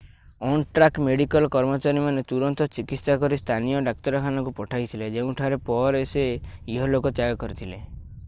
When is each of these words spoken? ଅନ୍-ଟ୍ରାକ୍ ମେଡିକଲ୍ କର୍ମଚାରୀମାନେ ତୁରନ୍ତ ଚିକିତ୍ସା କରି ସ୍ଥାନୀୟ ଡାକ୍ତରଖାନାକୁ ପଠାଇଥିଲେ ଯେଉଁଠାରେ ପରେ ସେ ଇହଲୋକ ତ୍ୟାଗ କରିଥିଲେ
ଅନ୍-ଟ୍ରାକ୍ 0.51 0.95
ମେଡିକଲ୍ 1.07 1.47
କର୍ମଚାରୀମାନେ 1.55 2.23
ତୁରନ୍ତ 2.31 2.65
ଚିକିତ୍ସା 2.77 3.17
କରି 3.23 3.37
ସ୍ଥାନୀୟ 3.41 3.83
ଡାକ୍ତରଖାନାକୁ 3.89 4.53
ପଠାଇଥିଲେ 4.61 5.09
ଯେଉଁଠାରେ 5.17 5.59
ପରେ 5.69 6.01
ସେ 6.15 6.25
ଇହଲୋକ 6.77 7.13
ତ୍ୟାଗ 7.21 7.39
କରିଥିଲେ 7.45 7.79